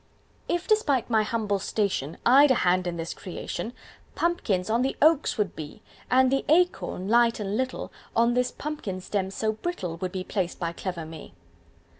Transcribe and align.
"If, 0.49 0.67
despite 0.67 1.11
my 1.11 1.21
humble 1.21 1.59
station, 1.59 2.17
I'd 2.25 2.49
a 2.49 2.55
hand 2.55 2.87
in 2.87 2.97
this 2.97 3.13
Creation, 3.13 3.71
Pumpkins 4.15 4.67
on 4.67 4.81
the 4.81 4.97
oaks 4.99 5.37
would 5.37 5.55
be; 5.55 5.83
And 6.09 6.31
the 6.31 6.43
acorn, 6.49 7.07
light 7.07 7.39
and 7.39 7.55
little, 7.55 7.91
On 8.15 8.33
this 8.33 8.49
pumpkin 8.49 8.99
stem 8.99 9.29
so 9.29 9.51
brittle 9.51 9.97
Would 9.97 10.11
be 10.11 10.23
placed 10.23 10.59
by 10.59 10.71
clever 10.71 11.05
Me." 11.05 11.35